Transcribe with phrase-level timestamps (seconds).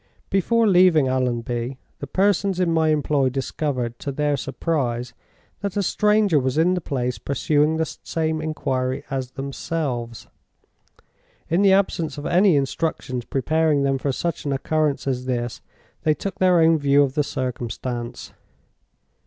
[0.31, 5.13] "Before leaving Allonby, the persons in my employ discovered, to their surprise,
[5.59, 10.25] that a stranger was in the place pursuing the same inquiry as themselves.
[11.49, 15.61] In the absence of any instructions preparing them for such an occurrence as this,
[16.01, 18.33] they took their own view of the circumstance.